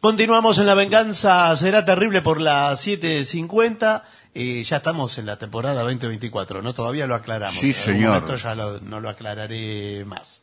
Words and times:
Continuamos 0.00 0.56
en 0.58 0.66
La 0.66 0.74
Venganza 0.74 1.54
Será 1.56 1.84
Terrible 1.84 2.22
por 2.22 2.40
las 2.40 2.86
7.50. 2.86 4.02
Eh, 4.32 4.62
ya 4.62 4.76
estamos 4.76 5.18
en 5.18 5.26
la 5.26 5.36
temporada 5.36 5.82
2024, 5.82 6.62
¿no? 6.62 6.72
Todavía 6.72 7.06
lo 7.06 7.14
aclaramos. 7.14 7.58
Sí, 7.58 7.68
En 7.68 7.74
señor. 7.74 8.12
momento 8.14 8.36
ya 8.36 8.54
lo- 8.54 8.80
no 8.80 9.00
lo 9.00 9.08
aclararé 9.10 10.04
más. 10.06 10.42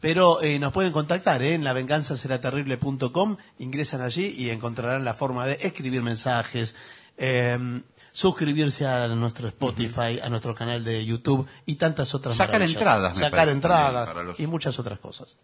Pero 0.00 0.40
eh, 0.42 0.58
nos 0.58 0.72
pueden 0.72 0.92
contactar 0.92 1.42
¿eh? 1.42 1.54
en 1.54 1.62
lavenganzaseraterrible.com, 1.64 3.36
ingresan 3.58 4.00
allí 4.00 4.34
y 4.36 4.50
encontrarán 4.50 5.04
la 5.04 5.14
forma 5.14 5.46
de 5.46 5.58
escribir 5.60 6.02
mensajes, 6.02 6.74
eh, 7.18 7.80
suscribirse 8.12 8.86
a 8.86 9.06
nuestro 9.08 9.46
Spotify, 9.48 10.18
a 10.22 10.28
nuestro 10.28 10.54
canal 10.54 10.82
de 10.84 11.04
YouTube 11.04 11.46
y 11.66 11.74
tantas 11.76 12.14
otras 12.14 12.36
Sacar 12.36 12.62
entradas, 12.62 13.14
me 13.14 13.18
Sacar 13.20 13.30
parece, 13.40 13.52
entradas 13.52 14.10
y 14.38 14.46
muchas 14.46 14.78
otras 14.78 14.98
cosas. 15.00 15.36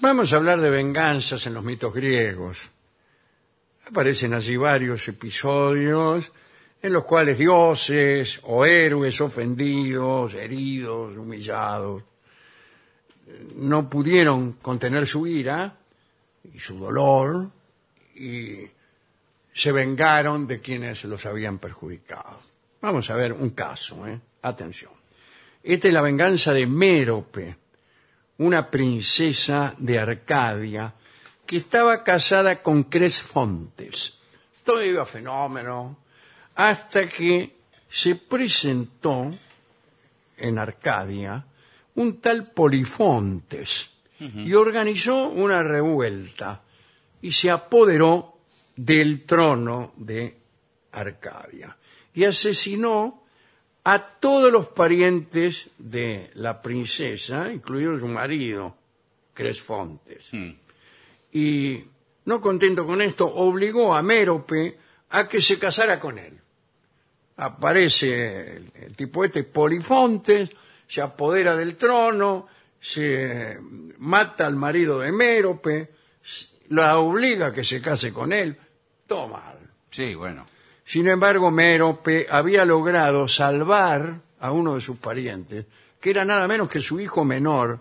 Vamos 0.00 0.32
a 0.32 0.36
hablar 0.36 0.60
de 0.60 0.68
venganzas 0.68 1.46
en 1.46 1.54
los 1.54 1.64
mitos 1.64 1.94
griegos. 1.94 2.70
Aparecen 3.88 4.34
allí 4.34 4.56
varios 4.56 5.08
episodios 5.08 6.30
en 6.82 6.92
los 6.92 7.04
cuales 7.04 7.38
dioses 7.38 8.40
o 8.42 8.66
héroes 8.66 9.20
ofendidos, 9.20 10.34
heridos, 10.34 11.16
humillados, 11.16 12.02
no 13.56 13.88
pudieron 13.88 14.52
contener 14.54 15.06
su 15.06 15.26
ira 15.26 15.76
y 16.52 16.58
su 16.58 16.78
dolor 16.78 17.50
y 18.14 18.60
se 19.52 19.72
vengaron 19.72 20.46
de 20.46 20.60
quienes 20.60 21.04
los 21.04 21.24
habían 21.26 21.58
perjudicado. 21.58 22.38
Vamos 22.82 23.08
a 23.10 23.16
ver 23.16 23.32
un 23.32 23.50
caso, 23.50 24.06
¿eh? 24.06 24.20
Atención. 24.42 24.92
Esta 25.62 25.88
es 25.88 25.94
la 25.94 26.02
venganza 26.02 26.52
de 26.52 26.66
Mérope, 26.66 27.56
una 28.38 28.70
princesa 28.70 29.74
de 29.78 29.98
Arcadia 29.98 30.94
que 31.46 31.56
estaba 31.56 32.02
casada 32.02 32.62
con 32.62 32.84
Cresfontes. 32.84 34.18
Todo 34.64 34.82
iba 34.82 35.06
fenómeno 35.06 35.98
hasta 36.56 37.08
que 37.08 37.56
se 37.88 38.16
presentó 38.16 39.30
en 40.36 40.58
Arcadia 40.58 41.44
un 41.94 42.20
tal 42.20 42.50
Polifontes 42.52 43.90
y 44.18 44.52
organizó 44.54 45.28
una 45.28 45.62
revuelta 45.62 46.62
y 47.22 47.32
se 47.32 47.50
apoderó 47.50 48.38
del 48.74 49.24
trono 49.24 49.92
de 49.96 50.36
Arcadia 50.92 51.76
y 52.14 52.24
asesinó 52.24 53.25
a 53.88 54.00
todos 54.00 54.50
los 54.50 54.66
parientes 54.66 55.68
de 55.78 56.32
la 56.34 56.60
princesa, 56.60 57.52
incluido 57.52 57.96
su 57.96 58.08
marido, 58.08 58.76
Cresfontes. 59.32 60.28
Y 61.30 61.84
no 62.24 62.40
contento 62.40 62.84
con 62.84 63.00
esto, 63.00 63.32
obligó 63.32 63.94
a 63.94 64.02
Mérope 64.02 64.76
a 65.10 65.28
que 65.28 65.40
se 65.40 65.56
casara 65.60 66.00
con 66.00 66.18
él. 66.18 66.36
Aparece 67.36 68.56
el, 68.56 68.72
el 68.74 68.96
tipo 68.96 69.24
este, 69.24 69.44
Polifontes, 69.44 70.50
se 70.88 71.00
apodera 71.00 71.54
del 71.54 71.76
trono, 71.76 72.48
se 72.80 73.56
mata 73.98 74.48
al 74.48 74.56
marido 74.56 74.98
de 74.98 75.12
Mérope, 75.12 75.92
la 76.70 76.98
obliga 76.98 77.46
a 77.46 77.52
que 77.52 77.62
se 77.62 77.80
case 77.80 78.12
con 78.12 78.32
él. 78.32 78.58
Todo 79.06 79.28
mal. 79.28 79.60
Sí, 79.90 80.16
bueno. 80.16 80.44
Sin 80.86 81.06
embargo, 81.08 81.50
Mérope 81.50 82.26
había 82.30 82.64
logrado 82.64 83.28
salvar 83.28 84.20
a 84.40 84.52
uno 84.52 84.76
de 84.76 84.80
sus 84.80 84.96
parientes, 84.98 85.66
que 86.00 86.10
era 86.10 86.24
nada 86.24 86.46
menos 86.48 86.68
que 86.70 86.80
su 86.80 86.98
hijo 87.00 87.24
menor, 87.24 87.80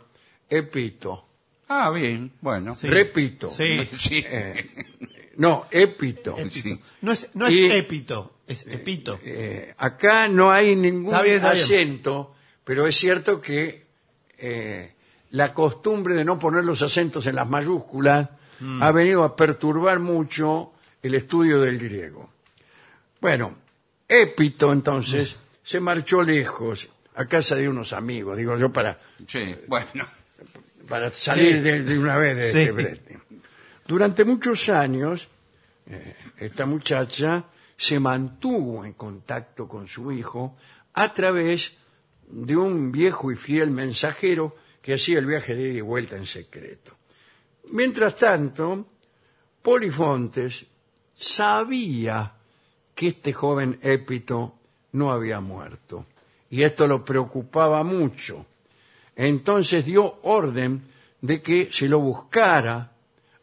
Epito. 0.49 1.25
Ah, 1.67 1.91
bien, 1.91 2.31
bueno. 2.41 2.75
Sí. 2.75 2.87
Repito. 2.87 3.49
Sí. 3.49 3.87
Sí. 3.97 4.23
Eh, 4.27 4.65
no, 5.37 5.65
Épito. 5.71 6.35
Sí. 6.49 6.79
No 7.01 7.11
es, 7.11 7.29
no 7.35 7.47
es 7.47 7.55
Y- 7.55 7.65
épito, 7.71 8.37
es 8.47 8.65
epito. 8.67 9.19
Eh, 9.23 9.73
acá 9.77 10.27
no 10.27 10.51
hay 10.51 10.75
ningún 10.75 11.07
Está 11.11 11.21
bien, 11.21 11.35
está 11.37 11.53
bien. 11.53 11.63
acento, 11.63 12.35
pero 12.63 12.85
es 12.87 12.95
cierto 12.95 13.39
que 13.41 13.85
eh, 14.37 14.93
la 15.31 15.53
costumbre 15.53 16.13
de 16.15 16.25
no 16.25 16.37
poner 16.39 16.63
los 16.65 16.81
acentos 16.81 17.25
en 17.27 17.35
las 17.35 17.47
mayúsculas 17.47 18.29
Mm. 18.59 18.81
ha 18.81 18.91
venido 18.93 19.25
a 19.25 19.35
perturbar 19.35 19.99
mucho 19.99 20.71
el 21.03 21.13
estudio 21.13 21.59
del 21.59 21.77
griego. 21.77 22.29
Bueno, 23.25 23.55
Épito 24.07 24.71
entonces 24.71 25.35
se 25.63 25.79
marchó 25.79 26.21
lejos 26.21 26.87
a 27.15 27.25
casa 27.25 27.55
de 27.55 27.67
unos 27.67 27.91
amigos, 27.91 28.37
digo 28.37 28.55
yo, 28.55 28.71
para, 28.71 28.99
Sí, 29.25 29.55
bueno. 29.65 30.07
para 30.87 31.11
salir 31.11 31.53
Sí. 31.55 31.59
de, 31.61 31.81
de 31.81 31.97
una 31.97 32.17
vez 32.17 32.37
de 32.37 32.51
Sí. 32.51 32.59
este 32.59 32.71
brete. 32.71 33.19
Durante 33.87 34.25
muchos 34.25 34.69
años, 34.69 35.27
eh, 35.87 36.15
esta 36.37 36.67
muchacha 36.67 37.45
se 37.75 37.99
mantuvo 37.99 38.85
en 38.85 38.93
contacto 38.93 39.67
con 39.67 39.87
su 39.87 40.11
hijo 40.11 40.55
a 40.93 41.11
través 41.11 41.73
de 42.27 42.55
un 42.55 42.91
viejo 42.91 43.31
y 43.31 43.35
fiel 43.35 43.71
mensajero 43.71 44.55
que 44.83 44.93
hacía 44.93 45.17
el 45.17 45.25
viaje 45.25 45.55
de 45.55 45.69
ida 45.69 45.77
y 45.79 45.81
vuelta 45.81 46.15
en 46.15 46.27
secreto. 46.27 46.95
Mientras 47.71 48.15
tanto, 48.17 48.85
Polifontes 49.63 50.67
sabía 51.15 52.34
que 52.95 53.09
este 53.09 53.33
joven 53.33 53.77
Épito 53.81 54.55
no 54.93 55.11
había 55.11 55.41
muerto 55.41 56.05
y 56.49 56.63
esto 56.63 56.87
lo 56.87 57.03
preocupaba 57.03 57.83
mucho. 57.83 58.45
Entonces 59.15 59.85
dio 59.85 60.19
orden 60.23 60.81
de 61.21 61.41
que 61.41 61.69
se 61.71 61.87
lo 61.87 61.99
buscara 61.99 62.91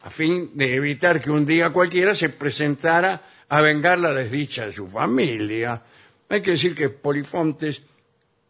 a 0.01 0.09
fin 0.09 0.51
de 0.55 0.75
evitar 0.75 1.21
que 1.21 1.31
un 1.31 1.45
día 1.45 1.71
cualquiera 1.71 2.13
se 2.15 2.29
presentara 2.29 3.21
a 3.49 3.61
vengar 3.61 3.99
la 3.99 4.13
desdicha 4.13 4.65
de 4.65 4.73
su 4.73 4.87
familia. 4.87 5.81
Hay 6.29 6.41
que 6.41 6.51
decir 6.51 6.75
que 6.75 6.89
Polifontes 6.89 7.83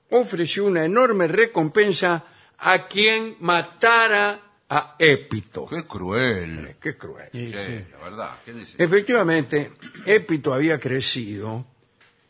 ofreció 0.09 0.65
una 0.65 0.85
enorme 0.85 1.27
recompensa 1.27 2.23
a 2.57 2.87
quien 2.87 3.35
matara 3.39 4.39
a 4.75 4.95
Épito. 4.97 5.67
Qué 5.67 5.85
cruel. 5.85 6.75
Qué 6.79 6.97
cruel. 6.97 7.29
Sí, 7.31 7.51
la 7.51 7.97
verdad. 8.03 8.31
¿Qué 8.43 8.53
dice? 8.53 8.83
Efectivamente, 8.83 9.73
Épito 10.07 10.51
había 10.51 10.79
crecido 10.79 11.63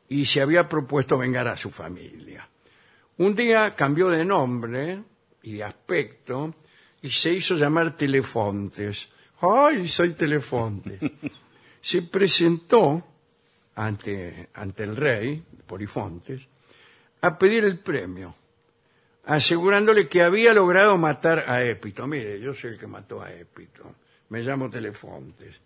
y 0.10 0.26
se 0.26 0.42
había 0.42 0.68
propuesto 0.68 1.18
vengar 1.18 1.48
a 1.48 1.56
su 1.56 1.72
familia. 1.72 2.48
Un 3.18 3.34
día 3.34 3.74
cambió 3.76 4.10
de 4.10 4.26
nombre 4.26 5.04
y 5.42 5.54
de 5.54 5.64
aspecto 5.64 6.54
y 7.02 7.10
se 7.10 7.32
hizo 7.32 7.56
llamar 7.56 7.96
Telefontes. 7.96 9.08
¡Ay, 9.40 9.88
soy 9.88 10.10
Telefontes! 10.12 11.00
se 11.82 12.02
presentó 12.02 13.06
ante, 13.76 14.50
ante 14.54 14.84
el 14.84 14.98
rey, 14.98 15.44
Polifontes, 15.66 16.42
a 17.22 17.40
pedir 17.40 17.64
el 17.64 17.80
premio, 17.80 18.36
asegurándole 19.26 20.08
que 20.08 20.22
había 20.22 20.54
logrado 20.54 20.98
matar 20.98 21.46
a 21.48 21.64
Épito. 21.64 22.08
Mire, 22.08 22.40
yo 22.40 22.54
soy 22.54 22.72
el 22.72 22.78
que 22.78 22.88
mató 22.88 23.22
a 23.22 23.32
Épito. 23.32 23.96
Me 24.30 24.42
llamo 24.42 24.70
Telefontes. 24.70 25.60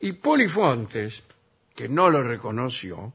Y 0.00 0.12
Polifontes, 0.12 1.22
que 1.74 1.88
no 1.88 2.08
lo 2.10 2.22
reconoció, 2.22 3.12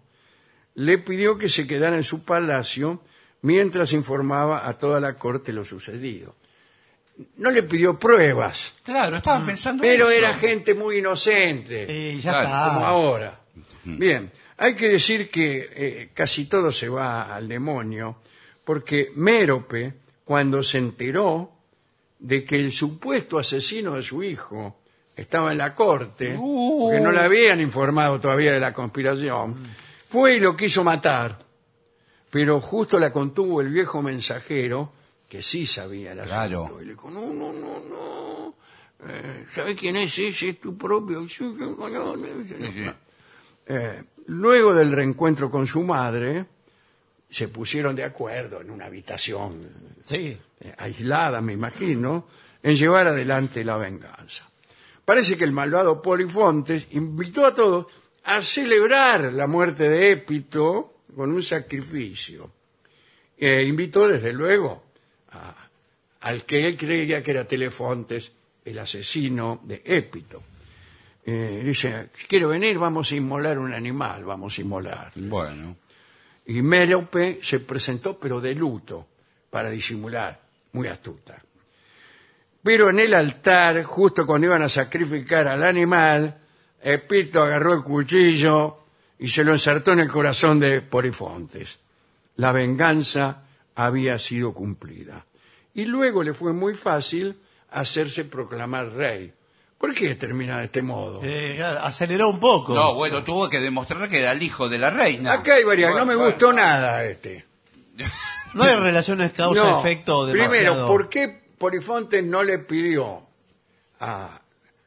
le 0.75 0.97
pidió 0.99 1.37
que 1.37 1.49
se 1.49 1.65
quedara 1.67 1.95
en 1.95 2.03
su 2.03 2.23
palacio 2.23 3.01
mientras 3.41 3.93
informaba 3.93 4.67
a 4.67 4.77
toda 4.77 4.99
la 4.99 5.15
corte 5.15 5.53
lo 5.53 5.63
sucedido. 5.65 6.35
No 7.37 7.51
le 7.51 7.61
pidió 7.63 7.97
pruebas, 7.99 8.73
Claro, 8.83 9.17
estaba 9.17 9.45
pensando 9.45 9.81
pero 9.83 10.09
eso. 10.09 10.17
era 10.19 10.33
gente 10.33 10.73
muy 10.73 10.97
inocente 10.97 11.85
Eh, 11.87 12.19
ya 12.19 12.31
Claro, 12.31 12.47
como 12.47 12.75
está. 12.77 12.87
ahora. 12.87 13.39
Bien, 13.83 14.31
hay 14.57 14.75
que 14.75 14.89
decir 14.89 15.29
que 15.29 15.69
eh, 15.73 16.09
casi 16.13 16.45
todo 16.45 16.71
se 16.71 16.89
va 16.89 17.35
al 17.35 17.47
demonio, 17.47 18.17
porque 18.63 19.11
Mérope, 19.15 19.93
cuando 20.25 20.63
se 20.63 20.77
enteró 20.77 21.51
de 22.19 22.43
que 22.45 22.55
el 22.55 22.71
supuesto 22.71 23.37
asesino 23.39 23.93
de 23.95 24.03
su 24.03 24.23
hijo 24.23 24.79
estaba 25.15 25.51
en 25.51 25.57
la 25.59 25.75
corte, 25.75 26.35
Uh. 26.39 26.89
que 26.91 26.99
no 26.99 27.11
le 27.11 27.19
habían 27.19 27.59
informado 27.59 28.19
todavía 28.19 28.53
de 28.53 28.59
la 28.59 28.73
conspiración, 28.73 29.55
fue 30.09 30.37
y 30.37 30.39
lo 30.39 30.55
quiso 30.55 30.83
matar. 30.83 31.37
Pero 32.29 32.59
justo 32.61 32.97
la 32.97 33.11
contuvo 33.11 33.61
el 33.61 33.69
viejo 33.69 34.01
mensajero, 34.01 34.91
que 35.29 35.41
sí 35.41 35.65
sabía 35.67 36.13
el 36.13 36.21
Claro. 36.21 36.63
asunto, 36.65 36.81
y 36.81 36.85
le 36.85 36.91
dijo, 36.93 37.09
no, 37.11 37.21
no, 37.27 37.53
no, 37.53 37.81
no, 37.89 38.55
eh, 39.07 39.45
¿sabes 39.49 39.77
quién 39.79 39.97
es 39.97 40.17
ese? 40.17 40.49
Es 40.49 40.59
tu 40.61 40.75
propio... 40.77 41.27
Sí, 41.27 41.55
sí. 41.57 42.85
Eh, 43.67 44.03
luego 44.27 44.73
del 44.73 44.91
reencuentro 44.91 45.49
con 45.51 45.67
su 45.67 45.81
madre, 45.83 46.45
se 47.33 47.47
pusieron 47.47 47.95
de 47.95 48.03
acuerdo 48.03 48.61
en 48.61 48.69
una 48.69 48.85
habitación 48.85 49.67
Sí. 50.03 50.37
eh, 50.61 50.73
aislada, 50.77 51.41
me 51.41 51.53
imagino, 51.53 52.27
en 52.61 52.75
llevar 52.75 53.07
adelante 53.07 53.63
la 53.63 53.77
venganza. 53.77 54.47
Parece 55.03 55.35
que 55.35 55.43
el 55.43 55.51
malvado 55.51 56.01
Polifontes 56.01 56.87
invitó 56.91 57.45
a 57.45 57.55
todos 57.55 57.87
a 58.25 58.41
celebrar 58.41 59.33
la 59.33 59.47
muerte 59.47 59.89
de 59.89 60.11
Épito 60.11 60.99
con 61.15 61.31
un 61.33 61.41
sacrificio. 61.41 62.51
Eh, 63.37 63.63
invitó, 63.63 64.07
desde 64.07 64.31
luego, 64.31 64.83
a- 65.31 65.55
al 66.21 66.45
que 66.45 66.65
él 66.67 66.77
creía 66.77 67.21
que 67.23 67.31
era 67.31 67.45
Telefontes 67.47 68.31
el 68.63 68.77
asesino 68.79 69.59
de 69.63 69.81
Épito. 69.83 70.41
Eh, 71.25 71.61
dice, 71.65 72.09
quiero 72.27 72.49
venir, 72.49 72.77
vamos 72.77 73.11
a 73.11 73.15
inmolar 73.15 73.57
un 73.57 73.73
animal, 73.73 74.23
vamos 74.23 74.57
a 74.57 74.61
inmolar. 74.61 75.11
Bueno. 75.15 75.77
Y 76.45 76.61
Mérope 76.61 77.39
se 77.41 77.59
presentó, 77.59 78.19
pero 78.19 78.41
de 78.41 78.53
luto, 78.53 79.07
para 79.49 79.69
disimular, 79.69 80.39
muy 80.73 80.87
astuta. 80.87 81.41
Pero 82.61 82.89
en 82.89 82.99
el 82.99 83.13
altar, 83.13 83.83
justo 83.83 84.25
cuando 84.25 84.47
iban 84.47 84.61
a 84.61 84.69
sacrificar 84.69 85.47
al 85.47 85.63
animal, 85.63 86.37
Epito 86.81 87.43
agarró 87.43 87.73
el 87.73 87.83
cuchillo 87.83 88.85
y 89.19 89.27
se 89.27 89.43
lo 89.43 89.53
ensartó 89.53 89.93
en 89.93 89.99
el 89.99 90.09
corazón 90.09 90.59
de 90.59 90.81
Polifontes. 90.81 91.79
La 92.37 92.51
venganza 92.51 93.43
había 93.75 94.19
sido 94.19 94.53
cumplida. 94.53 95.25
Y 95.73 95.85
luego 95.85 96.23
le 96.23 96.33
fue 96.33 96.53
muy 96.53 96.73
fácil 96.73 97.37
hacerse 97.71 98.25
proclamar 98.25 98.93
rey. 98.93 99.33
¿Por 99.83 99.93
qué 99.93 100.15
termina 100.15 100.59
de 100.59 100.63
este 100.63 100.81
modo? 100.81 101.19
Eh, 101.23 101.61
aceleró 101.61 102.29
un 102.29 102.39
poco. 102.39 102.73
No, 102.73 102.93
bueno, 102.95 103.21
tuvo 103.25 103.49
que 103.49 103.59
demostrar 103.59 104.09
que 104.09 104.19
era 104.19 104.31
el 104.31 104.41
hijo 104.41 104.69
de 104.69 104.77
la 104.77 104.89
reina. 104.89 105.33
Acá 105.33 105.55
hay 105.55 105.65
varias, 105.65 105.93
no 105.93 106.05
me 106.05 106.15
bueno. 106.15 106.29
gustó 106.31 106.53
nada 106.53 107.03
este. 107.03 107.45
No 108.53 108.63
hay 108.63 108.75
relaciones 108.77 109.31
No, 109.31 109.35
causa-efecto 109.53 110.25
demasiado. 110.25 110.51
Primero, 110.63 110.87
¿por 110.87 111.09
qué 111.09 111.37
Polifontes 111.57 112.23
no 112.23 112.43
le 112.43 112.59
pidió 112.59 113.23
a- 113.99 114.39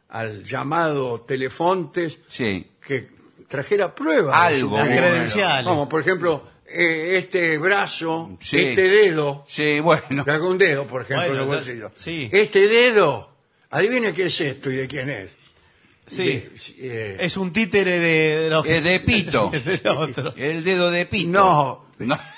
al 0.08 0.43
llamado 0.44 1.20
Telefontes 1.20 2.19
Sí. 2.31 2.66
que 2.81 3.10
trajera 3.49 3.94
pruebas? 3.94 4.50
de 4.50 4.60
su 4.60 4.64
Algo, 4.64 4.78
Las 4.78 4.87
vida? 4.88 4.96
bueno. 5.00 5.10
credenciales. 5.12 5.66
Como, 5.66 5.88
por 5.90 6.00
ejemplo, 6.00 6.42
eh, 6.66 7.19
este 7.19 7.58
brazo, 7.58 8.31
Sí. 8.40 8.60
este 8.64 8.88
dedo, 8.88 9.44
Sí, 9.46 9.78
bueno. 9.81 10.25
un 10.40 10.56
dedo, 10.56 10.87
por 10.87 11.02
ejemplo, 11.02 11.26
Bueno, 11.26 11.34
en 11.34 11.49
el 11.50 11.54
entonces, 11.54 11.81
bolsillo. 11.82 11.90
sí. 11.94 12.31
Este 12.32 12.66
dedo, 12.66 13.36
adivine 13.70 14.12
qué 14.12 14.26
es 14.26 14.40
esto 14.40 14.70
y 14.70 14.76
de 14.76 14.86
quién 14.88 15.08
es. 15.10 15.30
Sí. 16.06 16.24
De- 16.24 16.50
eh, 16.78 17.16
Es 17.20 17.36
un 17.36 17.52
títere 17.52 17.98
de, 17.98 18.36
de 18.42 18.50
los- 18.50 18.66
Es 18.66 18.84
de 18.84 19.00
pito. 19.00 19.50
de 19.64 19.80
otro. 19.90 20.34
El 20.36 20.62
dedo 20.64 20.90
de 20.90 21.06
pito. 21.06 21.30
no, 21.30 21.86
No. 21.98 22.18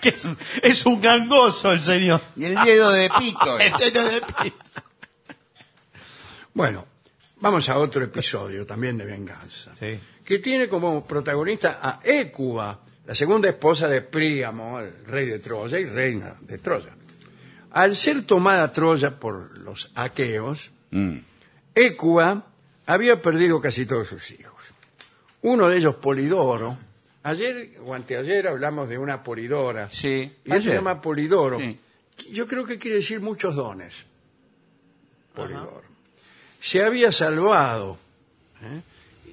Que 0.00 0.10
es, 0.10 0.28
es 0.62 0.84
un 0.84 1.00
gangoso 1.00 1.72
el 1.72 1.80
señor. 1.80 2.20
Y 2.36 2.44
el 2.44 2.54
dedo 2.56 2.90
de 2.92 3.08
pito. 3.18 3.58
El 3.58 3.72
dedo 3.72 4.04
de 4.04 4.20
pito. 4.20 4.56
bueno, 6.52 6.86
vamos 7.40 7.68
a 7.70 7.78
otro 7.78 8.04
episodio 8.04 8.66
también 8.66 8.98
de 8.98 9.06
venganza. 9.06 9.72
Sí. 9.78 9.98
que 10.24 10.38
tiene 10.40 10.68
como 10.68 11.06
protagonista 11.06 11.78
a 11.82 12.00
Écuba, 12.04 12.80
la 13.06 13.14
segunda 13.14 13.48
esposa 13.48 13.88
de 13.88 14.02
Príamo, 14.02 14.78
el 14.80 15.06
rey 15.06 15.24
de 15.26 15.38
Troya 15.38 15.78
y 15.78 15.86
reina 15.86 16.36
de 16.40 16.58
Troya. 16.58 16.94
Al 17.74 17.96
ser 17.96 18.22
tomada 18.22 18.70
Troya 18.72 19.18
por 19.18 19.58
los 19.58 19.90
aqueos, 19.96 20.70
Mm. 20.90 21.18
Écuba 21.74 22.46
había 22.86 23.20
perdido 23.20 23.60
casi 23.60 23.84
todos 23.84 24.06
sus 24.06 24.30
hijos. 24.30 24.62
Uno 25.42 25.68
de 25.68 25.78
ellos, 25.78 25.96
Polidoro. 25.96 26.78
Ayer 27.24 27.72
o 27.84 27.92
anteayer 27.94 28.46
hablamos 28.46 28.88
de 28.88 28.96
una 28.98 29.24
Polidora. 29.24 29.88
Sí, 29.90 30.30
Y 30.44 30.52
él 30.52 30.62
se 30.62 30.68
ayer. 30.68 30.74
llama 30.74 31.00
Polidoro. 31.02 31.58
Sí. 31.58 31.80
Yo 32.30 32.46
creo 32.46 32.64
que 32.64 32.78
quiere 32.78 32.98
decir 32.98 33.20
muchos 33.20 33.56
dones. 33.56 33.92
Polidoro. 35.34 35.82
Se 36.60 36.84
había 36.84 37.10
salvado 37.10 37.98
¿eh? 38.62 38.80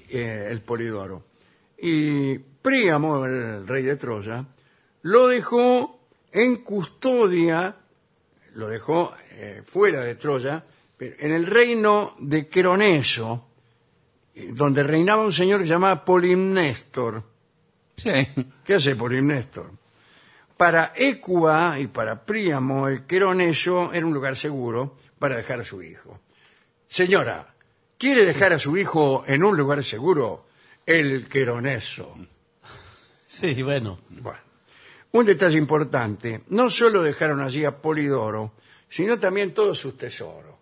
Eh, 0.09 0.47
el 0.49 0.61
Polidoro. 0.61 1.23
Y 1.77 2.39
Príamo, 2.39 3.23
el 3.25 3.67
rey 3.67 3.83
de 3.83 3.95
Troya, 3.97 4.45
lo 5.03 5.27
dejó 5.27 5.99
en 6.31 6.57
custodia, 6.63 7.75
lo 8.56 8.68
dejó 8.68 9.13
eh, 9.31 9.63
fuera 9.65 10.01
de 10.01 10.15
Troya, 10.15 10.63
pero 10.98 11.15
en 11.19 11.31
el 11.31 11.45
reino 11.45 12.15
de 12.19 12.48
Queroneso, 12.48 13.48
eh, 14.36 14.50
donde 14.53 14.83
reinaba 14.83 15.24
un 15.24 15.31
señor 15.31 15.62
que 15.62 15.68
se 15.68 15.74
llamaba 15.74 16.03
Polimnéstor. 16.03 17.24
Sí. 17.98 18.27
¿Qué 18.63 18.75
hace 18.75 18.95
Polimnéstor? 18.95 19.71
Para 20.57 20.94
Écuba 20.95 21.80
y 21.80 21.88
para 21.88 22.24
Príamo, 22.24 22.88
el 22.88 23.06
Queroneso 23.06 23.92
era 23.94 24.06
un 24.06 24.13
lugar 24.13 24.36
seguro 24.36 24.98
para 25.18 25.36
dejar 25.36 25.62
a 25.62 25.65
su 25.65 25.81
hijo. 25.81 26.19
Señora, 26.88 27.56
¿quiere 27.98 28.25
dejar 28.25 28.53
a 28.53 28.59
su 28.59 28.77
hijo 28.77 29.24
en 29.27 29.44
un 29.44 29.57
lugar 29.57 29.83
seguro? 29.83 30.45
El 30.86 31.27
Queroneso. 31.27 32.15
Sí, 33.25 33.63
bueno. 33.63 34.00
Bueno, 34.09 34.39
un 35.13 35.25
detalle 35.25 35.57
importante, 35.57 36.41
no 36.49 36.69
solo 36.69 37.03
dejaron 37.03 37.41
allí 37.41 37.65
a 37.65 37.81
Polidoro, 37.81 38.53
sino 38.89 39.19
también 39.19 39.53
todos 39.53 39.79
sus 39.79 39.97
tesoros. 39.97 40.55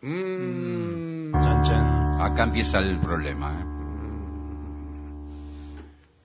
Mm, 0.00 1.32
Chan, 1.32 1.62
chan. 1.62 2.20
Acá 2.20 2.44
empieza 2.44 2.78
el 2.78 2.98
problema. 2.98 3.60
¿eh? 3.60 3.74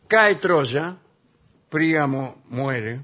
cae 0.09 0.35
Troya, 0.35 0.97
Príamo 1.69 2.41
muere, 2.49 2.99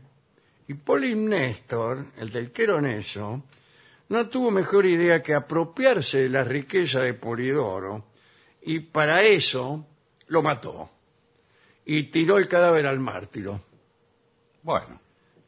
y 0.68 0.73
Polimnéstor, 0.73 2.03
el 2.18 2.31
del 2.31 2.51
Queroneso, 2.51 3.44
no 4.09 4.27
tuvo 4.27 4.50
mejor 4.50 4.88
idea 4.88 5.21
que 5.21 5.35
apropiarse 5.35 6.23
de 6.23 6.29
la 6.29 6.44
riqueza 6.44 7.01
de 7.01 7.13
Polidoro, 7.13 8.06
y 8.63 8.79
para 8.79 9.21
eso 9.21 9.85
lo 10.27 10.41
mató, 10.41 10.89
y 11.85 12.06
tiró 12.06 12.39
el 12.39 12.47
cadáver 12.47 12.88
al 12.88 13.00
mártiro. 13.00 13.61
Bueno, 14.65 15.00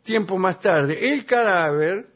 Tiempo 0.04 0.38
más 0.38 0.60
tarde, 0.60 1.12
el 1.12 1.26
cadáver 1.26 2.08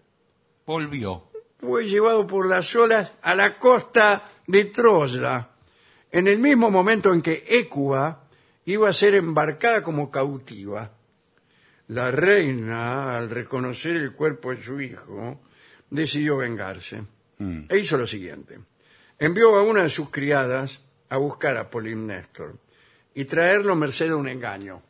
volvió. 0.68 1.32
fue 1.58 1.88
llevado 1.88 2.28
por 2.28 2.48
las 2.48 2.76
olas 2.76 3.12
a 3.24 3.34
la 3.34 3.58
costa 3.58 4.30
de 4.46 4.66
Troya, 4.66 5.50
en 6.12 6.28
el 6.28 6.38
mismo 6.38 6.70
momento 6.70 7.12
en 7.12 7.24
que 7.24 7.44
Écuba 7.50 8.30
iba 8.66 8.88
a 8.88 8.94
ser 8.94 9.16
embarcada 9.16 9.82
como 9.82 10.12
cautiva. 10.12 10.92
La 11.88 12.12
reina, 12.12 13.18
al 13.18 13.32
reconocer 13.32 13.98
el 13.98 14.14
cuerpo 14.14 14.54
de 14.54 14.62
su 14.62 14.80
hijo, 14.80 15.42
decidió 15.90 16.38
vengarse. 16.38 17.02
Mm. 17.40 17.64
E 17.68 17.80
hizo 17.80 17.98
lo 17.98 18.06
siguiente. 18.06 18.60
Envió 19.18 19.56
a 19.56 19.64
una 19.64 19.82
de 19.82 19.90
sus 19.90 20.12
criadas 20.12 20.82
a 21.10 21.18
buscar 21.18 21.58
a 21.58 21.68
Polimnéstor 21.68 22.60
y 23.16 23.26
traerlo 23.26 23.76
merced 23.76 24.12
a 24.12 24.16
un 24.16 24.28
engaño 24.28 24.84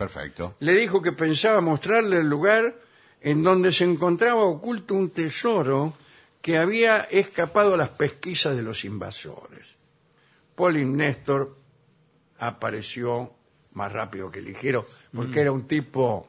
Perfecto. 0.00 0.54
le 0.60 0.74
dijo 0.74 1.02
que 1.02 1.12
pensaba 1.12 1.60
mostrarle 1.60 2.16
el 2.20 2.26
lugar 2.26 2.74
en 3.20 3.42
donde 3.42 3.70
se 3.70 3.84
encontraba 3.84 4.42
oculto 4.44 4.94
un 4.94 5.10
tesoro 5.10 5.92
que 6.40 6.56
había 6.56 7.00
escapado 7.02 7.74
a 7.74 7.76
las 7.76 7.90
pesquisas 7.90 8.56
de 8.56 8.62
los 8.62 8.86
invasores. 8.86 9.76
Polimnéstor 10.54 11.54
apareció 12.38 13.32
más 13.74 13.92
rápido 13.92 14.30
que 14.30 14.40
ligero 14.40 14.86
porque 15.14 15.40
era 15.40 15.52
un 15.52 15.66
tipo 15.66 16.26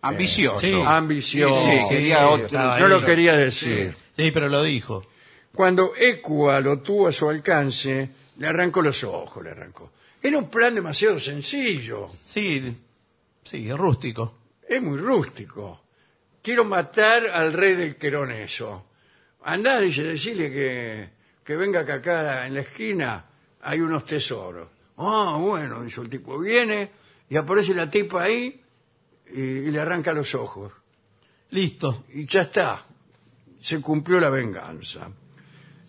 Ambicioso. 0.00 0.58
Sí. 0.64 0.80
ambicioso. 0.86 1.60
Sí, 1.60 1.78
quería 1.88 2.28
otro- 2.28 2.46
estaba 2.46 2.78
no 2.78 2.84
ahí. 2.86 2.90
lo 2.92 3.04
quería 3.04 3.36
decir. 3.36 3.96
Sí, 4.16 4.30
pero 4.30 4.48
lo 4.48 4.62
dijo. 4.62 5.02
Cuando 5.52 5.92
Écua 5.96 6.60
lo 6.60 6.78
tuvo 6.78 7.08
a 7.08 7.12
su 7.12 7.28
alcance, 7.28 8.08
le 8.36 8.46
arrancó 8.46 8.80
los 8.80 9.02
ojos, 9.02 9.42
le 9.42 9.50
arrancó. 9.50 9.90
Era 10.22 10.38
un 10.38 10.50
plan 10.50 10.74
demasiado 10.74 11.18
sencillo. 11.18 12.08
Sí, 12.08 12.74
sí, 13.44 13.72
rústico. 13.72 14.38
Es 14.68 14.82
muy 14.82 14.98
rústico. 14.98 15.84
Quiero 16.42 16.64
matar 16.64 17.26
al 17.26 17.52
rey 17.52 17.74
del 17.74 17.96
Queroneso. 17.96 18.86
Andá, 19.42 19.80
dice, 19.80 20.02
decirle 20.02 20.50
que, 20.50 21.10
que 21.44 21.56
venga 21.56 21.84
que 21.84 21.92
acá 21.92 22.46
en 22.46 22.54
la 22.54 22.60
esquina 22.60 23.24
hay 23.62 23.80
unos 23.80 24.04
tesoros. 24.04 24.68
Ah, 24.98 25.36
bueno, 25.40 25.82
dice 25.82 26.00
el 26.00 26.08
tipo. 26.08 26.38
Viene 26.38 26.90
y 27.28 27.36
aparece 27.36 27.74
la 27.74 27.88
tipa 27.88 28.24
ahí 28.24 28.60
y, 29.32 29.40
y 29.40 29.70
le 29.70 29.80
arranca 29.80 30.12
los 30.12 30.34
ojos. 30.34 30.72
Listo. 31.50 32.04
Y 32.12 32.26
ya 32.26 32.42
está. 32.42 32.84
Se 33.60 33.80
cumplió 33.80 34.20
la 34.20 34.30
venganza. 34.30 35.08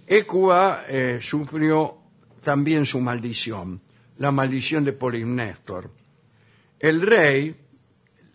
Écua 0.08 0.86
eh, 0.88 1.20
sufrió 1.22 1.98
también 2.44 2.84
su 2.84 3.00
maldición, 3.00 3.80
la 4.20 4.32
maldición 4.32 4.84
de 4.86 4.94
Polimnéstor. 4.94 5.90
El 6.78 7.02
rey, 7.02 7.56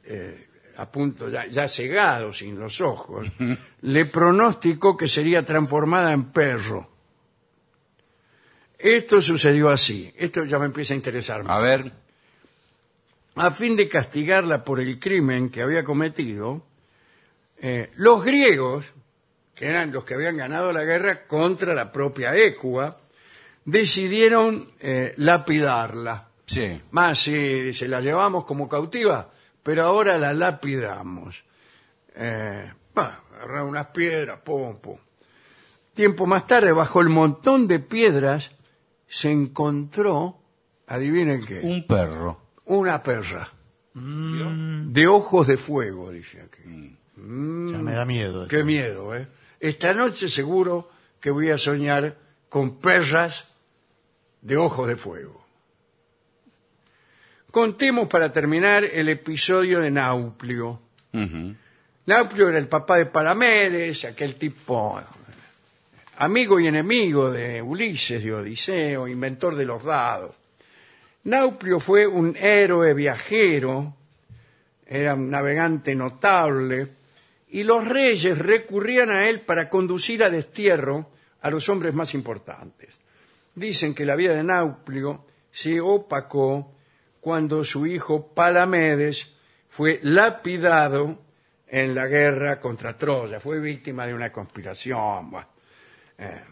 eh, 0.05 0.49
a 0.77 0.91
punto, 0.91 1.29
ya, 1.29 1.47
ya 1.47 1.69
cegado, 1.69 2.33
sin 2.33 2.59
los 2.59 2.81
ojos, 2.81 3.29
le 3.83 4.05
pronosticó 4.07 4.97
que 4.97 5.09
sería 5.09 5.45
transformada 5.45 6.13
en 6.13 6.25
perro. 6.25 6.91
Esto 8.79 9.23
sucedió 9.23 9.71
así. 9.71 10.13
Esto 10.17 10.45
ya 10.45 10.59
me 10.59 10.67
empieza 10.67 10.93
a 10.93 10.97
interesar 10.97 11.43
más 11.43 11.57
A 11.57 11.61
ver. 11.61 11.93
a 13.37 13.51
fin 13.51 13.77
de 13.77 13.89
castigarla 13.89 14.65
por 14.65 14.81
el 14.81 14.99
crimen 14.99 15.49
que 15.49 15.63
había 15.63 15.85
cometido, 15.85 16.63
eh, 17.59 17.91
los 17.97 18.25
griegos, 18.25 18.93
que 19.55 19.67
eran 19.67 19.93
los 19.93 20.05
que 20.05 20.15
habían 20.15 20.37
ganado 20.37 20.73
la 20.73 20.85
guerra 20.85 21.27
contra 21.27 21.75
la 21.75 21.93
propia 21.93 22.37
Écua, 22.37 22.99
decidieron 23.65 24.69
eh, 24.81 25.15
lapidarla. 25.17 26.29
Sí. 26.47 26.81
Más 26.91 27.19
si 27.21 27.73
se 27.73 27.89
la 27.89 28.01
llevamos 28.01 28.45
como 28.45 28.69
cautiva, 28.69 29.31
pero 29.63 29.85
ahora 29.85 30.19
la 30.19 30.33
lapidamos. 30.35 31.45
Eh, 32.15 32.73
Bah, 32.95 33.23
agarraron 33.35 33.71
unas 33.71 33.87
piedras, 33.89 34.39
pum, 34.45 34.77
pum. 34.77 34.97
Tiempo 35.95 36.27
más 36.27 36.47
tarde, 36.47 36.71
bajo 36.73 37.01
el 37.01 37.09
montón 37.09 37.67
de 37.67 37.81
piedras, 37.81 38.53
se 39.09 39.33
encontró, 39.33 40.39
adivinen 40.87 41.45
qué, 41.45 41.61
Un 41.63 41.87
perro. 41.89 42.41
una 42.67 43.03
perra. 43.03 43.53
De 43.95 45.07
ojos 45.09 45.47
de 45.49 45.57
fuego, 45.57 46.11
dice 46.13 46.41
aquí. 46.43 46.97
Ya 47.17 47.79
me 47.79 47.93
da 47.93 48.05
miedo. 48.05 48.47
Qué 48.49 48.63
miedo, 48.65 49.15
¿eh? 49.17 49.27
Esta 49.61 49.93
noche 49.95 50.29
seguro 50.29 50.91
que 51.21 51.31
voy 51.31 51.51
a 51.51 51.59
soñar 51.59 52.17
con 52.49 52.79
perras 52.79 53.47
de 54.45 54.57
ojos 54.57 54.87
de 54.87 54.97
fuego. 54.97 55.45
Contemos 57.51 58.09
para 58.09 58.31
terminar 58.31 58.85
el 58.85 59.09
episodio 59.09 59.81
de 59.81 59.91
Nauplio. 59.91 60.81
Ujú. 61.13 61.55
Nauplio 62.07 62.49
era 62.49 62.59
el 62.59 62.69
papá 62.69 62.99
de 62.99 63.07
Palamedes, 63.07 64.05
aquel 64.05 64.35
tipo 64.35 65.01
amigo 66.19 66.61
y 66.61 66.67
enemigo 66.67 67.31
de 67.31 67.63
Ulises, 67.63 68.23
de 68.23 68.35
Odiseo, 68.35 69.09
inventor 69.09 69.57
de 69.57 69.65
los 69.65 69.83
dados. 69.83 70.35
Nauplio 71.25 71.81
fue 71.81 72.07
un 72.07 72.37
héroe 72.37 72.93
viajero, 72.93 73.97
era 74.87 75.15
un 75.15 75.31
navegante 75.31 75.95
notable, 75.95 76.89
y 77.49 77.63
los 77.63 77.89
reyes 77.89 78.37
recurrían 78.37 79.11
a 79.11 79.27
él 79.27 79.41
para 79.41 79.71
conducir 79.71 80.23
a 80.23 80.29
destierro 80.29 81.09
a 81.41 81.49
los 81.49 81.69
hombres 81.71 81.95
más 81.95 82.13
importantes. 82.13 83.04
Dicen 83.55 83.95
que 83.95 84.05
la 84.05 84.17
vida 84.17 84.35
de 84.35 84.43
Nauplio 84.45 85.25
se 85.51 85.81
opacó 85.81 86.73
cuando 87.21 87.65
su 87.65 87.87
hijo 87.87 88.29
Palamedes 88.35 89.29
fue 89.69 90.01
lapidado 90.03 91.23
en 91.69 91.95
la 91.95 92.07
guerra 92.07 92.61
contra 92.61 92.97
Troya, 92.97 93.41
fue 93.41 93.61
víctima 93.61 94.07
de 94.07 94.15
una 94.15 94.31
conspiración. 94.33 95.31
bueno. 95.31 95.49
Eh, 96.19 96.43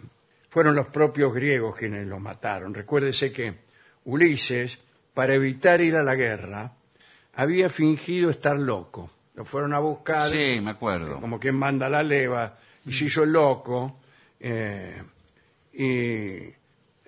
fueron 0.49 0.75
los 0.75 0.88
propios 0.88 1.32
griegos 1.32 1.75
quienes 1.76 2.06
lo 2.06 2.18
mataron. 2.21 2.75
Recuérdese 2.75 3.32
que 3.32 3.54
Ulises, 4.04 4.78
para 5.14 5.35
evitar 5.35 5.80
ir 5.80 5.97
a 5.97 6.02
la 6.02 6.14
guerra, 6.14 6.73
había 7.35 7.68
fingido 7.68 8.30
estar 8.30 8.56
loco. 8.59 9.11
Lo 9.35 9.44
fueron 9.44 9.73
a 9.73 9.78
buscar 9.78 10.28
Sí, 10.28 10.61
me 10.62 10.73
acuerdo. 10.73 11.21
como 11.21 11.38
quien 11.40 11.54
manda 11.54 11.88
la 11.88 12.02
leva, 12.02 12.59
y 12.85 12.92
se 12.92 13.06
hizo 13.06 13.23
el 13.25 13.32
loco. 13.32 13.99
eh, 14.40 15.02
y 15.73 16.52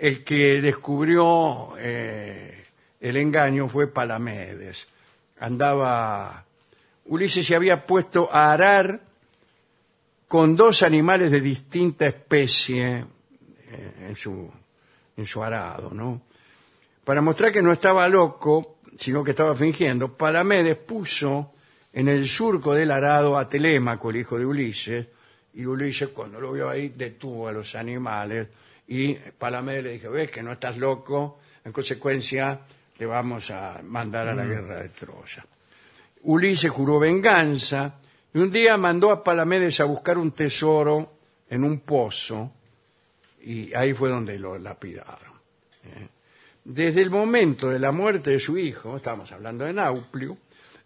el 0.04 0.22
que 0.22 0.60
descubrió 0.60 1.72
eh, 1.78 2.66
el 3.00 3.16
engaño 3.16 3.70
fue 3.70 3.86
Palamedes. 3.86 4.86
Andaba. 5.40 6.44
Ulises 7.06 7.46
se 7.46 7.56
había 7.56 7.86
puesto 7.86 8.28
a 8.30 8.52
arar 8.52 9.00
con 10.28 10.56
dos 10.56 10.82
animales 10.82 11.30
de 11.30 11.40
distinta 11.40 12.06
especie 12.06 12.98
eh, 12.98 14.06
en, 14.08 14.14
su, 14.14 14.50
en 15.16 15.24
su 15.24 15.42
arado, 15.42 15.88
¿no? 15.90 16.20
Para 17.02 17.22
mostrar 17.22 17.50
que 17.50 17.62
no 17.62 17.72
estaba 17.72 18.06
loco, 18.06 18.76
sino 18.98 19.24
que 19.24 19.30
estaba 19.30 19.54
fingiendo, 19.54 20.14
Palamedes 20.14 20.76
puso 20.76 21.52
en 21.94 22.08
el 22.08 22.26
surco 22.26 22.74
del 22.74 22.90
arado 22.90 23.38
a 23.38 23.48
Telémaco, 23.48 24.10
el 24.10 24.16
hijo 24.16 24.38
de 24.38 24.44
Ulises, 24.44 25.06
y 25.54 25.64
Ulises 25.64 26.10
cuando 26.10 26.42
lo 26.42 26.52
vio 26.52 26.68
ahí 26.68 26.90
detuvo 26.90 27.48
a 27.48 27.52
los 27.52 27.74
animales 27.74 28.48
y 28.86 29.14
Palamedes 29.14 29.84
le 29.84 29.92
dijo, 29.92 30.10
ves 30.10 30.30
que 30.30 30.42
no 30.42 30.52
estás 30.52 30.76
loco, 30.76 31.40
en 31.64 31.72
consecuencia 31.72 32.60
te 32.96 33.06
vamos 33.06 33.50
a 33.50 33.80
mandar 33.82 34.28
a 34.28 34.34
la 34.34 34.44
guerra 34.44 34.82
de 34.82 34.90
Troya. 34.90 35.44
Ulises 36.22 36.70
juró 36.70 36.98
venganza 36.98 38.00
y 38.32 38.38
un 38.38 38.50
día 38.50 38.76
mandó 38.76 39.10
a 39.10 39.24
Palamedes 39.24 39.80
a 39.80 39.84
buscar 39.84 40.18
un 40.18 40.32
tesoro 40.32 41.18
en 41.48 41.64
un 41.64 41.80
pozo 41.80 42.52
y 43.42 43.74
ahí 43.74 43.92
fue 43.94 44.08
donde 44.08 44.38
lo 44.38 44.58
lapidaron. 44.58 45.34
¿eh? 45.84 46.08
Desde 46.64 47.02
el 47.02 47.10
momento 47.10 47.68
de 47.68 47.78
la 47.78 47.92
muerte 47.92 48.30
de 48.30 48.40
su 48.40 48.56
hijo, 48.56 48.96
estamos 48.96 49.30
hablando 49.32 49.64
de 49.64 49.72
Nauplio, 49.72 50.38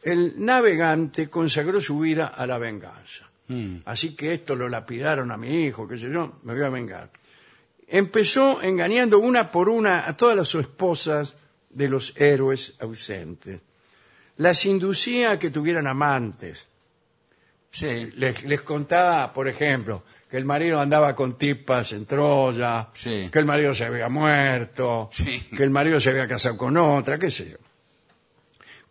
el 0.03 0.45
navegante 0.45 1.29
consagró 1.29 1.81
su 1.81 2.01
vida 2.01 2.29
a 2.29 2.47
la 2.47 2.59
venganza. 2.59 3.25
Así 3.87 4.15
que 4.15 4.35
esto 4.35 4.55
lo 4.55 4.69
lapidaron 4.69 5.31
a 5.31 5.39
mi 5.39 5.65
hijo, 5.65 5.89
qué 5.89 5.97
sé 5.97 6.11
yo, 6.13 6.35
me 6.43 6.53
voy 6.53 6.65
a 6.65 6.69
vengar. 6.69 7.11
Empezó 7.89 8.61
engañando 8.63 9.19
una 9.19 9.51
por 9.51 9.69
una 9.69 10.07
a 10.07 10.17
todas 10.17 10.37
las 10.37 10.55
esposas 10.55 11.35
de 11.71 11.89
los 11.89 12.15
héroes 12.21 12.75
ausentes. 12.81 13.61
Las 14.37 14.65
inducía 14.67 15.33
a 15.33 15.39
que 15.39 15.51
tuvieran 15.51 15.87
amantes. 15.87 16.67
Sí. 17.71 18.11
Les, 18.17 18.45
les 18.45 18.61
contaba, 18.63 19.33
por 19.33 19.49
ejemplo, 19.49 20.03
que 20.31 20.37
el 20.37 20.45
marido 20.45 20.81
andaba 20.81 21.15
con 21.17 21.39
tipas 21.39 21.93
en 21.93 22.05
Troya, 22.07 22.89
Sí. 22.95 23.29
que 23.33 23.39
el 23.39 23.45
marido 23.47 23.75
se 23.75 23.87
había 23.87 24.09
muerto, 24.09 25.09
Sí. 25.13 25.41
que 25.57 25.63
el 25.63 25.71
marido 25.71 25.99
se 26.01 26.11
había 26.11 26.29
casado 26.29 26.57
con 26.59 26.77
otra, 26.77 27.19
qué 27.19 27.31
sé 27.31 27.51
yo. 27.51 27.57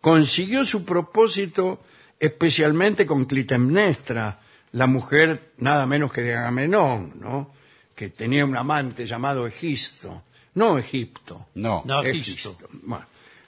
Consiguió 0.00 0.64
su 0.64 0.84
propósito 0.84 1.80
especialmente 2.18 3.06
con 3.06 3.24
Clitemnestra, 3.26 4.38
la 4.72 4.86
mujer 4.86 5.52
nada 5.58 5.86
menos 5.86 6.12
que 6.12 6.22
de 6.22 6.34
Agamenón, 6.36 7.14
¿no? 7.20 7.52
Que 7.98 8.10
tenía 8.10 8.44
un 8.44 8.56
amante 8.56 9.06
llamado 9.06 9.44
Egisto, 9.44 10.22
no 10.54 10.78
Egipto. 10.78 11.48
No. 11.56 11.82
No, 11.84 12.00
Egisto. 12.04 12.56
Bueno, 12.70 13.04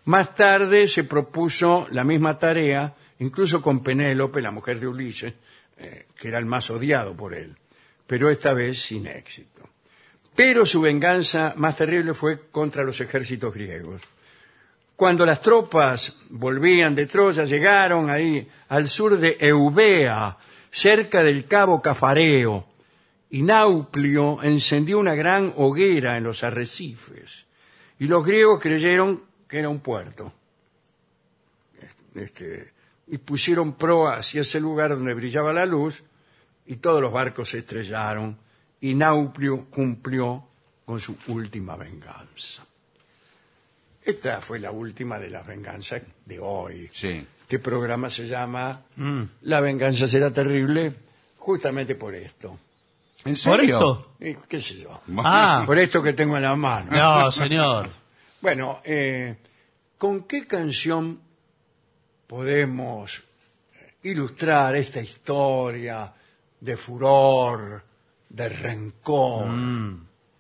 más 0.07 0.35
tarde 0.35 0.88
se 0.88 1.04
propuso 1.04 1.87
la 1.92 2.02
misma 2.02 2.37
tarea, 2.37 2.92
incluso 3.21 3.62
con 3.62 3.80
Penélope, 3.80 4.42
la 4.42 4.50
mujer 4.50 4.80
de 4.80 4.88
Ulises, 4.88 5.35
eh, 5.78 6.07
que 6.16 6.26
era 6.26 6.38
el 6.38 6.47
más 6.47 6.69
odiado 6.69 7.14
por 7.14 7.33
él, 7.33 7.54
pero 8.09 8.28
esta 8.28 8.52
vez 8.52 8.83
sin 8.83 9.07
éxito. 9.07 9.69
Pero 10.35 10.66
su 10.66 10.80
venganza 10.80 11.54
más 11.57 11.76
terrible 11.76 12.12
fue 12.12 12.49
contra 12.50 12.83
los 12.83 13.00
ejércitos 13.00 13.54
griegos. 13.54 14.02
Cuando 14.97 15.25
las 15.25 15.40
tropas 15.40 16.16
volvían 16.28 16.97
de 16.97 17.07
Troya, 17.07 17.45
llegaron 17.45 18.11
ahí 18.11 18.49
al 18.69 18.88
sur 18.88 19.16
de 19.16 19.37
Eubea, 19.38 20.37
cerca 20.73 21.23
del 21.23 21.47
cabo 21.47 21.80
Cafareo, 21.80 22.70
y 23.31 23.43
Nauplio 23.43 24.43
encendió 24.43 24.99
una 24.99 25.15
gran 25.15 25.53
hoguera 25.57 26.17
en 26.17 26.25
los 26.25 26.43
arrecifes, 26.43 27.47
y 27.99 28.07
los 28.07 28.25
griegos 28.25 28.61
creyeron 28.61 29.23
que 29.47 29.59
era 29.59 29.69
un 29.69 29.81
puerto. 29.81 30.33
Este, 32.15 32.73
y 33.07 33.19
pusieron 33.19 33.75
proa 33.75 34.17
hacia 34.17 34.41
ese 34.41 34.61
lugar 34.61 34.91
donde 34.91 35.15
brillaba 35.15 35.53
la 35.53 35.65
luz, 35.65 36.03
y 36.67 36.77
todos 36.77 37.01
los 37.01 37.13
barcos 37.13 37.51
se 37.51 37.59
estrellaron, 37.59 38.37
y 38.81 38.95
Nauplio 38.95 39.67
cumplió 39.71 40.45
con 40.85 40.99
su 40.99 41.17
última 41.29 41.77
venganza. 41.77 42.65
Esta 44.03 44.41
fue 44.41 44.59
la 44.59 44.73
última 44.73 45.19
de 45.19 45.31
las 45.31 45.47
venganzas 45.47 46.03
de 46.25 46.41
hoy. 46.41 46.91
Sí. 46.93 47.25
Este 47.43 47.59
programa 47.59 48.09
se 48.09 48.27
llama 48.27 48.83
La 49.43 49.61
venganza 49.61 50.09
será 50.09 50.33
terrible 50.33 50.95
justamente 51.37 51.95
por 51.95 52.15
esto. 52.15 52.59
¿En 53.25 53.33
¿Por 53.33 53.37
serio? 53.37 53.77
esto? 54.19 54.47
¿Qué 54.49 54.61
sé 54.61 54.79
yo? 54.81 55.00
Ah, 55.19 55.62
Por 55.67 55.79
esto 55.79 56.03
que 56.03 56.12
tengo 56.15 56.37
en 56.37 56.43
la 56.43 56.57
mano. 56.57 56.91
no, 56.91 57.31
señor. 57.33 57.91
Bueno, 58.41 58.81
eh, 58.85 59.37
¿con 59.99 60.23
qué 60.23 60.47
canción 60.47 61.21
podemos 62.27 63.23
ilustrar 64.03 64.75
esta 64.77 65.00
historia 65.00 66.12
de 66.59 66.77
furor, 66.79 67.85
de 68.31 68.49
rencor? 68.49 69.47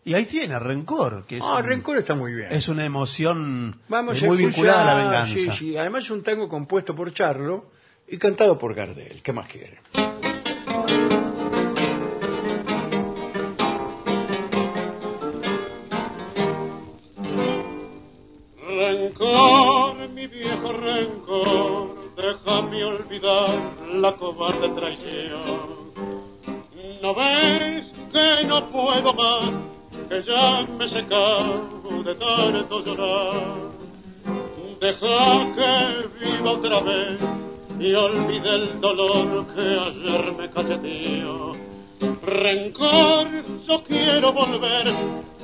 Y 0.02 0.14
ahí 0.14 0.24
tiene 0.24 0.58
rencor, 0.58 1.26
que 1.26 1.36
es, 1.38 1.44
Ah, 1.44 1.56
un- 1.58 1.64
rencor 1.64 1.98
está 1.98 2.14
muy 2.14 2.32
bien. 2.34 2.50
es 2.50 2.68
una 2.68 2.86
emoción 2.86 3.78
Vamos 3.88 4.16
eh, 4.22 4.24
a 4.24 4.28
muy 4.28 4.38
vinculada 4.38 4.80
a 4.82 4.94
la 4.94 5.02
venganza. 5.04 5.34
Sí, 5.34 5.50
sí, 5.50 5.76
además 5.76 6.04
es 6.04 6.10
un 6.10 6.22
tango 6.22 6.48
compuesto 6.48 6.96
por 6.96 7.12
Charlo 7.12 7.70
y 8.08 8.16
cantado 8.16 8.58
por 8.58 8.74
Gardel. 8.74 9.20
¿Qué 9.22 9.32
más 9.34 9.46
quiere? 9.46 9.78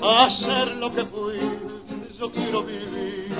A 0.03 0.31
ser 0.39 0.77
lo 0.77 0.93
que 0.93 1.05
fui, 1.07 1.39
yo 2.19 2.31
quiero 2.31 2.63
vivir. 2.63 3.37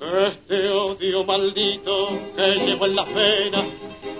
Este 0.00 0.68
odio 0.68 1.24
maldito 1.24 2.08
que 2.36 2.54
llevo 2.66 2.86
en 2.86 2.96
las 2.96 3.14
venas 3.14 3.64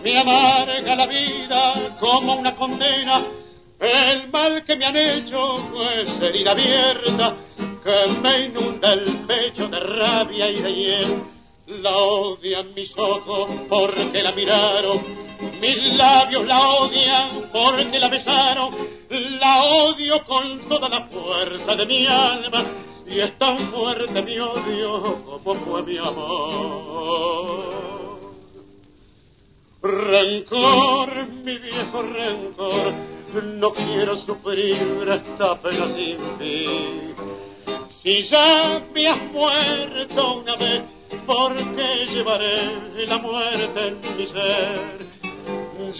me 0.02 0.18
amarga 0.18 0.96
la 0.96 1.06
vida 1.06 1.96
como 2.00 2.34
una 2.34 2.54
condena. 2.56 3.26
El 3.78 4.30
mal 4.30 4.64
que 4.64 4.76
me 4.76 4.86
han 4.86 4.96
hecho 4.96 5.58
es 5.90 6.22
herida 6.22 6.52
abierta 6.52 7.36
que 7.56 8.12
me 8.20 8.46
inunda 8.46 8.92
el 8.92 9.26
pecho 9.26 9.66
de 9.68 9.80
rabia 9.80 10.50
y 10.50 10.62
de 10.62 10.72
hiel. 10.72 11.22
La 11.80 11.96
odian 11.96 12.74
mis 12.74 12.90
ojos 12.96 13.48
porque 13.68 14.22
la 14.22 14.32
miraron, 14.32 15.02
mis 15.60 15.96
labios 15.96 16.46
la 16.46 16.60
odian 16.60 17.50
porque 17.52 17.98
la 17.98 18.08
besaron, 18.08 18.76
la 19.08 19.62
odio 19.62 20.24
con 20.24 20.68
toda 20.68 20.88
la 20.88 21.06
fuerza 21.06 21.74
de 21.76 21.86
mi 21.86 22.06
alma 22.06 22.66
y 23.06 23.20
es 23.20 23.38
tan 23.38 23.70
fuerte 23.72 24.22
mi 24.22 24.38
odio 24.38 25.24
como 25.24 25.54
fue 25.64 25.82
mi 25.84 25.98
amor. 25.98 27.82
Rencor, 29.82 31.26
mi 31.28 31.58
viejo 31.58 32.02
rencor, 32.02 32.94
no 33.44 33.72
quiero 33.72 34.16
sufrir 34.26 35.08
esta 35.08 35.60
pena 35.60 35.94
sin 35.96 36.18
fin. 36.38 37.14
Si 38.02 38.28
ya 38.28 38.82
me 38.92 39.08
has 39.08 39.32
muerto 39.32 40.34
una 40.34 40.56
vez, 40.56 40.82
¿por 41.26 41.54
qué 41.54 42.06
llevaré 42.10 43.06
la 43.06 43.18
muerte 43.18 43.88
en 43.88 44.16
mi 44.16 44.26
ser? 44.26 45.12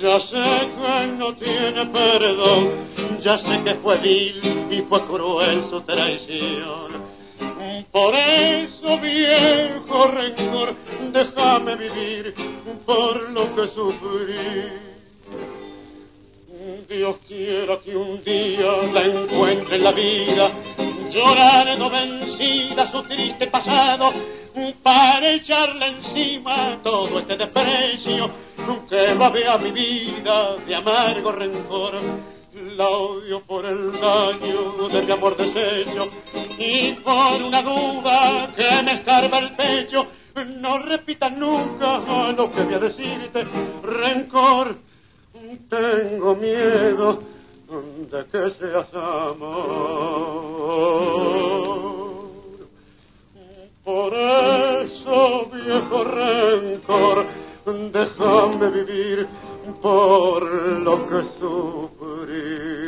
Ya 0.01 0.19
sé 0.21 0.71
que 0.77 1.07
no 1.19 1.35
tiene 1.37 1.87
perdón, 1.87 3.21
ya 3.23 3.39
sé 3.39 3.63
que 3.63 3.75
fue 3.77 3.99
vil 3.99 4.69
y 4.71 4.83
fue 4.83 5.07
cruel 5.07 5.65
su 5.71 5.81
traición. 5.83 7.03
Por 7.91 8.15
eso, 8.15 8.99
viejo 9.01 10.07
rencor, 10.07 10.75
déjame 11.13 11.77
vivir 11.77 12.35
por 12.87 13.31
lo 13.31 13.55
que 13.55 13.69
sufrí. 13.69 14.93
Dios 16.89 17.17
quiera 17.29 17.79
que 17.85 17.95
un 17.95 18.23
día 18.25 18.73
la 18.93 19.03
encuentre 19.03 19.77
en 19.77 19.83
la 19.83 19.93
vida, 19.93 20.53
llorando 21.11 21.91
vencida 21.91 22.91
su 22.93 23.03
triste 23.03 23.47
pasado, 23.49 24.13
para 24.83 25.31
echarle 25.31 25.87
encima 25.87 26.81
todo 26.83 27.21
este 27.21 27.37
desprecio 27.37 28.31
que 28.89 29.15
babea 29.15 29.57
mi 29.59 29.71
vida 29.71 30.57
de 30.67 30.75
amargo 30.75 31.33
rencor. 31.33 31.95
La 32.77 32.89
odio 32.89 33.41
por 33.47 33.65
el 33.65 33.93
daño 33.93 34.89
de 34.89 35.03
mi 35.03 35.13
amor 35.13 35.37
deshecho 35.37 36.11
y 36.59 36.93
por 36.97 37.43
una 37.43 37.63
duda 37.63 38.53
que 38.55 38.83
me 38.83 38.93
escarba 38.93 39.39
el 39.39 39.57
pecho. 39.57 40.07
No 40.61 40.79
repitas 40.79 41.33
nunca 41.37 41.99
lo 42.33 42.53
que 42.53 42.63
voy 42.63 42.75
a 42.75 42.79
decirte, 42.79 43.45
rencor. 43.83 44.77
Tengo 45.71 46.35
miedo 46.37 47.19
de 48.11 48.25
que 48.27 48.51
seas 48.59 48.95
amor. 48.95 50.43
Por 53.85 54.15
eso, 54.15 55.47
viejo 55.53 56.05
rencor, 56.05 57.27
déjame 57.93 58.71
vivir 58.71 59.27
por 59.81 60.45
lo 60.81 61.09
que 61.09 61.23
sufrí. 61.41 62.83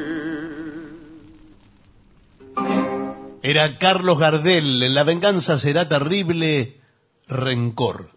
Era 3.43 3.79
Carlos 3.79 4.19
Gardel, 4.19 4.95
La 4.95 5.05
venganza 5.05 5.59
será 5.59 5.89
terrible, 5.89 6.81
rencor. 7.29 8.15